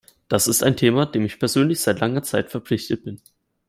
Das 0.29 0.47
ist 0.47 0.63
ein 0.63 0.75
Thema, 0.77 1.05
dem 1.05 1.25
ich 1.27 1.37
persönlich 1.37 1.79
seit 1.79 1.99
langer 1.99 2.23
Zeit 2.23 2.49
verpflichtet 2.49 3.03
bin. 3.03 3.21